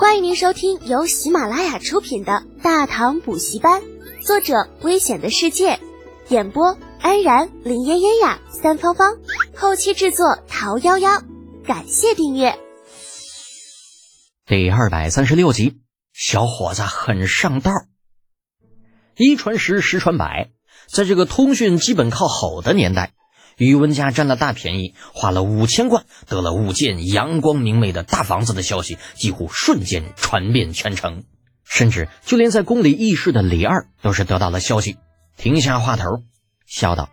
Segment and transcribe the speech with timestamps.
[0.00, 3.82] 欢迎您收听由喜马拉雅出品的《大唐补习班》，
[4.26, 5.78] 作者：危险的世界，
[6.30, 9.18] 演播：安然、林嫣嫣呀、三芳芳，
[9.54, 11.22] 后期制作：桃夭夭。
[11.66, 12.58] 感谢订阅。
[14.46, 15.82] 第二百三十六集，
[16.14, 17.70] 小伙子很上道。
[19.18, 20.50] 一传十，十传百，
[20.88, 23.12] 在这个通讯基本靠吼的年代。
[23.60, 31.24] 宇文家占了大便宜，花了五千贯得了五间阳光明媚的大房子的消息，几乎瞬间传遍全城，
[31.62, 34.96] 甚至就连在宫里议事的李二都是得到了消息，
[35.36, 36.22] 停下话头，
[36.64, 37.10] 笑道：“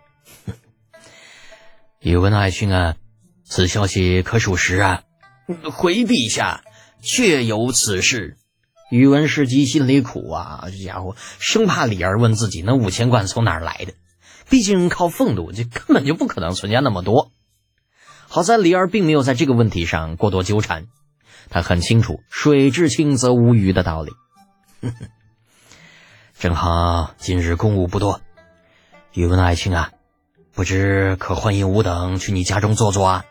[2.00, 2.96] 宇文爱卿啊，
[3.44, 5.02] 此消息可属实啊？”
[5.70, 6.62] 回陛下，
[7.02, 8.38] 确有此事。
[8.90, 13.92] 宇文士基心里苦啊，这家伙生怕李二问自己那五千贯从哪儿来的。
[14.48, 17.30] 毕竟靠俸禄，就根本就不可能存下那么多。
[18.28, 20.86] 好在李二并没有在这个问题上过多纠缠，
[21.50, 24.12] 他很清楚“水至清则无鱼”的道理。
[26.38, 28.20] 正好今日公务不多，
[29.12, 29.90] 宇文爱卿啊，
[30.54, 33.24] 不知可欢迎吾等去你家中坐坐啊？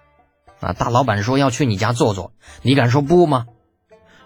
[0.59, 2.33] 啊，大老板说要去你家坐坐，
[2.64, 3.45] 你敢说不吗？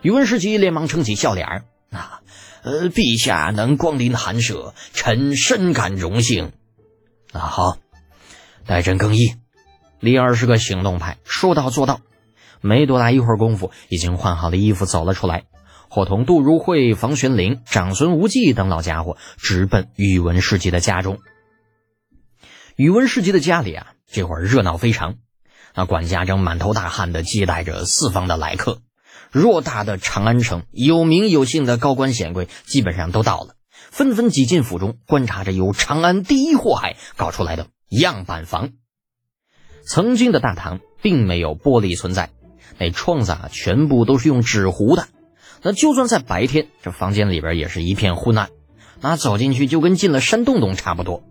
[0.01, 2.21] 宇文世基连忙撑起笑脸啊，
[2.63, 6.53] 呃，陛下能光临寒舍，臣深感荣幸。
[7.31, 7.77] 那好，
[8.65, 9.35] 待朕更衣。
[9.99, 12.01] 李二是个行动派，说到做到。
[12.59, 15.45] 没多大一会儿功夫，已经换好了衣服走了出来，
[15.89, 21.19] 伙同杜如晦、房玄龄、长孙无忌等老家伙直奔宇文世基的家中。
[22.75, 25.16] 宇文世基的家里啊，这会儿热闹非常。
[25.73, 28.81] 那管家正满头大汗的接待着四方的来客。
[29.31, 33.55] 偌大的长安城，有名有姓的高官显贵基本上都到了。
[33.92, 38.70] 纷纷挤进府中，观察着由长安第一祸害搞出来的样板房。
[39.84, 42.30] 曾经的大堂并没有玻璃存在，
[42.78, 45.09] 那窗子啊全部都是用纸糊的。
[45.62, 48.50] 那就算在白天，这房间里边也是一片昏暗，
[49.02, 51.23] 那走进去就跟进了山洞洞差不多。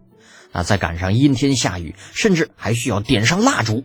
[0.53, 3.85] 那再赶上阴天下雨，甚至还需要点上蜡烛。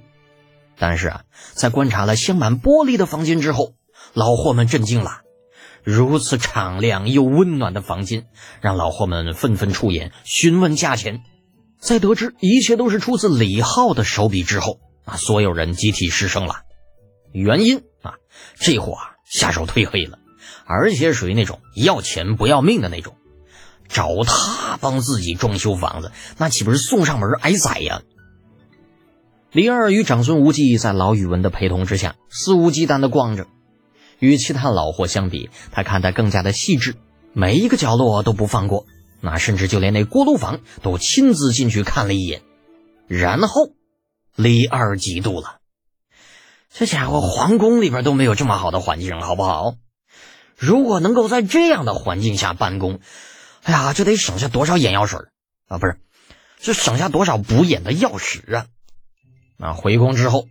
[0.78, 1.22] 但是啊，
[1.54, 3.74] 在观察了镶满玻璃的房间之后，
[4.14, 5.22] 老货们震惊了。
[5.86, 8.26] 如此敞亮又温暖的房间，
[8.60, 11.22] 让老货们纷纷出言询问价钱。
[11.80, 16.56] 在得知一切都是出自李浩的手笔之后，啊，所有人集体失声了。
[17.32, 18.16] 原因啊，
[18.56, 20.18] 这货啊下手忒黑了，
[20.66, 23.16] 而且属于那种要钱不要命的那种。
[23.88, 28.02] 找他帮自己装修房子，那岂不是送上门挨宰呀？
[29.52, 33.46] 李二与长孙无忌在老宇文的陪同之下，肆无忌惮地逛着。
[34.20, 36.96] 与其他老货相比，他看得更加的细致，
[37.34, 38.86] 每一个角落都不放过。
[39.22, 42.42] 那甚至就连那锅炉房都亲自进去看了一眼。
[43.08, 43.72] 然后，
[44.36, 45.58] 李二嫉妒了。
[46.72, 49.76] 这家伙皇宫里边都没有这么好的环境，好不好？
[50.58, 53.00] 如果能够在这样的环境下办公，
[53.64, 55.20] 哎呀，这得省下多少眼药水
[55.68, 55.78] 啊！
[55.78, 56.00] 不是，
[56.60, 58.66] 这省下多少补眼的药石啊！
[59.58, 60.48] 啊，回宫之后。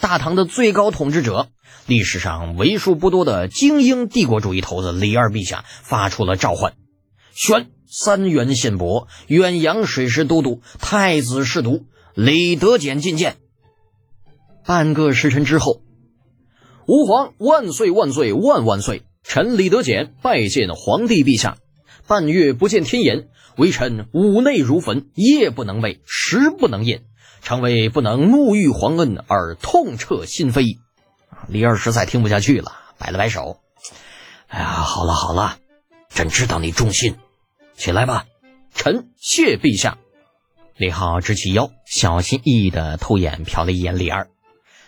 [0.00, 1.48] 大唐的最高统治者，
[1.86, 6.74] 历史上为数不多的精英帝国主义头子李二陛下发出了召唤，
[7.32, 13.36] 宣三原县伯、远洋水师都督、太子侍读李德俭觐见。
[14.64, 15.82] 半个时辰之后，
[16.86, 19.02] 吾皇万岁万岁万万岁！
[19.24, 21.56] 臣李德俭拜见皇帝陛下。
[22.08, 27.04] 半月不见天颜，微臣五内如焚，夜不能寐，食不能咽。
[27.42, 30.78] 常为不能沐浴皇恩而痛彻心扉，
[31.48, 33.60] 李二实在听不下去了，摆了摆手
[34.46, 35.58] ：“哎呀，好了好了，
[36.08, 37.18] 朕知道你忠心，
[37.74, 38.26] 起来吧。”
[38.74, 39.98] 臣谢陛下。
[40.76, 44.28] 李浩直起腰，小心翼翼的偷眼瞟了一眼李二，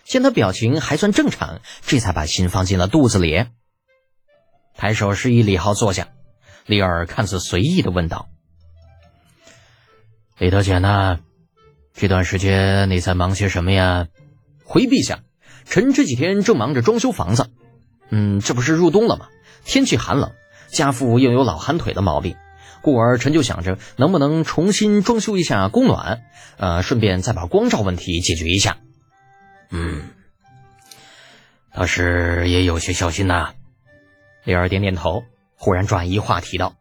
[0.05, 3.45] 见他表情还算正常，这才把心放进了肚子里，
[4.75, 6.07] 抬手示意李浩坐下。
[6.65, 8.29] 李二看似随意的问道
[10.39, 11.19] ：“李德简呢？”
[11.95, 14.07] 这段时间你在忙些什么呀？
[14.65, 15.21] 回陛下，
[15.63, 17.49] 臣这几天正忙着装修房子。
[18.09, 19.29] 嗯，这不是入冬了吗？
[19.63, 20.33] 天气寒冷，
[20.67, 22.35] 家父又有老寒腿的毛病，
[22.81, 26.23] 故而臣就想着能不能重新装修一下供暖，
[26.57, 28.77] 呃，顺便再把光照问题解决一下。
[29.69, 30.09] 嗯，
[31.73, 33.53] 倒是也有些小心呐。
[34.43, 35.23] 李儿点点头，
[35.55, 36.75] 忽然转移话题道：“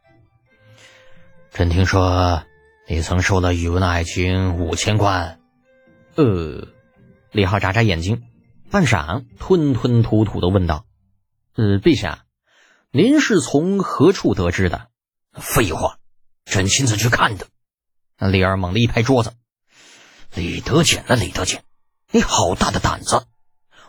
[1.54, 2.42] 臣听说。”
[2.86, 5.40] 你曾收了宇文爱卿五千贯，
[6.16, 6.68] 呃，
[7.32, 8.24] 李浩眨眨眼睛，
[8.70, 10.84] 半晌吞吞吐吐的问道
[11.56, 12.24] ：“呃，陛下，
[12.90, 14.88] 您是从何处得知的？”
[15.32, 15.96] 废话，
[16.44, 17.46] 朕亲自去看的。
[18.18, 19.32] 李二猛地一拍桌子
[20.36, 21.64] ：“李德俭啊，李德俭，
[22.10, 23.24] 你好大的胆子！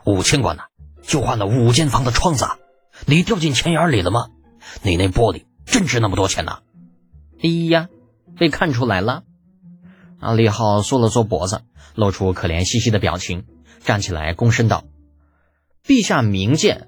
[0.06, 0.64] 五千贯呢，
[1.04, 2.48] 就换了五间房的窗子，
[3.06, 4.30] 你掉进钱眼里了吗？
[4.84, 6.62] 你那玻璃真值那么多钱呐？
[7.44, 7.90] 哎呀，
[8.38, 9.24] 被看出来了。
[10.20, 10.34] 啊！
[10.34, 11.62] 李浩缩了缩脖子，
[11.94, 13.46] 露出可怜兮兮的表情，
[13.84, 14.86] 站起来躬身道
[15.86, 16.88] ：“陛下明鉴，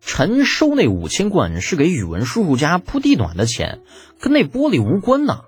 [0.00, 3.80] 臣收那五千贯是给宇文叔叔家铺地暖的钱，
[4.20, 5.42] 跟那玻璃无关呢。”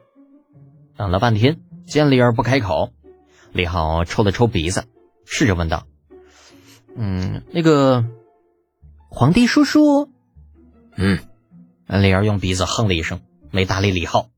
[0.98, 2.92] 等了半天，见李儿不开口，
[3.52, 4.84] 李浩抽了抽鼻子，
[5.24, 5.86] 试着问道
[6.96, 8.04] ：“嗯，那个
[9.08, 10.10] 皇帝叔叔？”
[10.96, 11.20] 嗯，
[11.86, 14.28] 李儿用鼻子哼了一声，没搭理李浩。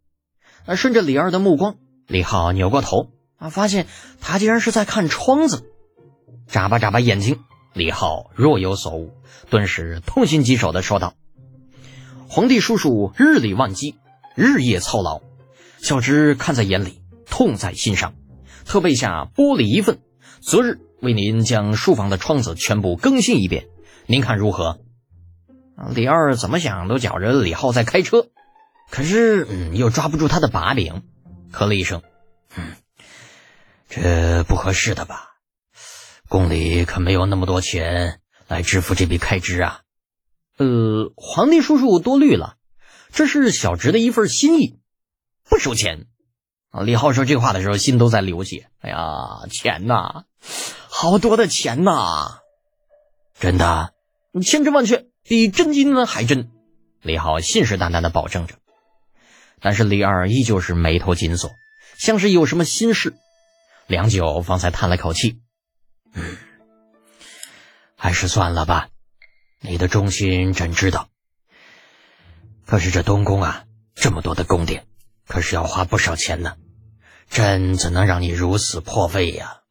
[0.75, 1.77] 顺着李二的目光。
[2.07, 3.87] 李浩扭过头啊，发现
[4.21, 5.65] 他竟然是在看窗子，
[6.47, 7.41] 眨巴眨巴眼睛。
[7.75, 9.13] 李浩若有所悟，
[9.51, 11.15] 顿时痛心疾首的说道
[12.29, 13.97] ：“皇帝叔叔日理万机，
[14.37, 15.21] 日夜操劳，
[15.79, 18.15] 小侄看在眼里，痛在心上，
[18.65, 19.99] 特备下玻璃一份，
[20.41, 23.67] 择日为您将书房的窗子全部更新一遍，
[24.07, 24.79] 您看如何？”
[25.93, 28.29] 李二怎么想都觉着李浩在开车，
[28.91, 31.03] 可是嗯，又抓不住他的把柄。
[31.53, 32.03] 咳了一声，
[32.57, 32.75] 嗯，
[33.89, 35.37] 这不合适的吧？
[36.29, 39.83] 宫里可没有那么多钱来支付这笔开支啊。
[40.59, 42.57] 呃，皇帝叔叔多虑了，
[43.13, 44.81] 这是小侄的一份心意，
[45.49, 46.07] 不收钱。
[46.71, 48.69] 啊，李浩说这话的时候心都在流血。
[48.81, 50.25] 哎呀，钱呐，
[50.89, 52.41] 好多的钱呐！
[53.39, 53.95] 真的，
[54.43, 56.51] 千真万确，比真金呢还真。
[57.01, 58.57] 李浩信誓旦旦的保证着。
[59.65, 61.51] 但是李二依旧是眉头紧锁，
[61.97, 63.15] 像是有什么心事。
[63.87, 65.41] 良久，方才叹了口气
[66.13, 66.37] ：“嗯，
[67.97, 68.89] 还是算了吧。
[69.61, 71.09] 你的忠心朕知道，
[72.67, 73.65] 可是这东宫啊，
[73.95, 74.85] 这么多的宫殿，
[75.27, 76.57] 可是要花不少钱呢。
[77.31, 79.63] 朕怎能让你如此破费呀？”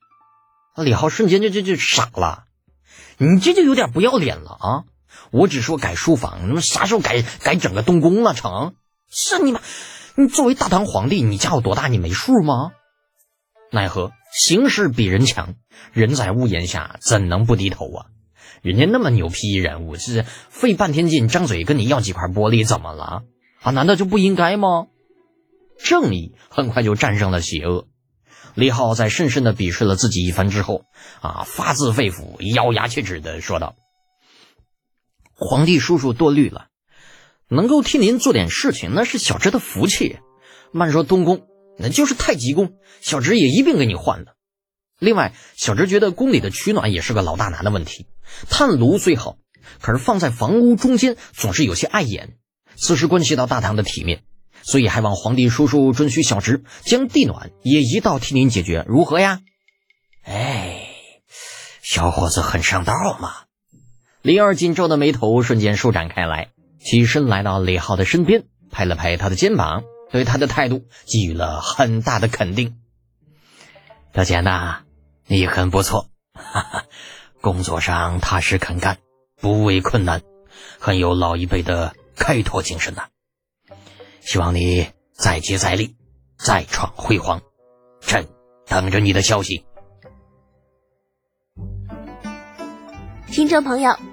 [0.76, 2.46] 李浩瞬间就就就傻了
[3.20, 4.68] ：“你这就有点不要脸了啊！
[5.30, 8.34] 我只说改书房，那么啥时候改改整个东宫了？
[8.34, 8.74] 成？”
[9.16, 9.62] 是你妈！
[10.16, 11.88] 你作为大唐皇帝，你家有多大？
[11.88, 12.72] 你没数吗？
[13.72, 15.54] 奈何形势比人强，
[15.92, 18.06] 人在屋檐下，怎能不低头啊？
[18.64, 23.22] 人家那么牛批人物，是费半天劲，张嘴跟你要几块玻璃，怎么了？
[23.62, 23.70] 啊？
[23.70, 24.88] 难道就不应该吗？
[25.78, 27.88] 正义很快就战胜了邪恶。
[28.56, 30.86] 李浩在深深的鄙视了自己一番之后，
[31.22, 33.76] 啊，发自肺腑、咬牙切齿的说道
[35.38, 36.66] ：“皇帝叔叔多虑了。”
[37.54, 40.18] 能够替您做点事情，那是小侄的福气。
[40.72, 41.48] 慢说东宫，
[41.78, 44.36] 那就是太极宫，小侄也一并给你换了。
[45.00, 48.08] 另外，小侄觉得宫里的取暖也是个老大难的问题。
[48.50, 49.38] 炭炉虽好，
[49.82, 52.38] 可是放在房屋中间总是有些碍眼，
[52.76, 54.24] 此事关系到大唐的体面，
[54.64, 59.42] 所以还望皇帝叔叔准许小侄将地暖也一道替您解决，如何呀？
[60.24, 60.88] 哎，
[61.84, 63.34] 小伙子很上道嘛。
[64.22, 66.50] 李二紧皱的眉头瞬间舒展开来。
[66.84, 72.78] 起身来到李浩的身边，拍了拍他的肩膀，对他的态度给予了很大的肯定。
[74.14, 74.82] 小简呐，
[75.26, 76.86] 你很不错，哈哈，
[77.42, 79.00] 工作上踏实肯干，
[79.40, 80.22] 不畏困难，
[80.78, 83.08] 很有老一辈的开拓精神呐。
[84.22, 85.96] 希望你再接再厉，
[86.38, 87.42] 再创辉煌。
[88.02, 88.28] 朕
[88.68, 89.66] 等着你的消息。
[93.28, 94.13] 听众朋友。